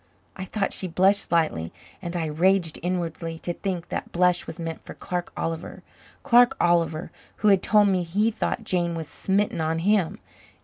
I 0.35 0.45
thought 0.45 0.73
she 0.73 0.87
blushed 0.87 1.21
slightly 1.29 1.71
and 2.01 2.15
I 2.17 2.25
raged 2.25 2.79
inwardly 2.81 3.37
to 3.37 3.53
think 3.53 3.89
that 3.89 4.11
blush 4.11 4.47
was 4.47 4.59
meant 4.59 4.81
for 4.83 4.95
Clark 4.95 5.31
Oliver 5.37 5.83
Clark 6.23 6.57
Oliver 6.59 7.11
who 7.35 7.49
had 7.49 7.61
told 7.61 7.87
me 7.89 8.01
he 8.01 8.31
thought 8.31 8.63
Jane 8.63 8.95
was 8.95 9.07
smitten 9.07 9.61
on 9.61 9.77
him! 9.77 10.17